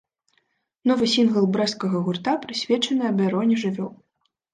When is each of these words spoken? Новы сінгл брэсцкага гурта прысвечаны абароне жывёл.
Новы 0.91 1.09
сінгл 1.15 1.45
брэсцкага 1.57 1.97
гурта 2.07 2.33
прысвечаны 2.45 3.03
абароне 3.11 3.55
жывёл. 3.65 3.93